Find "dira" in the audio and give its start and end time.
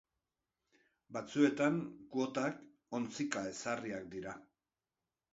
4.15-4.33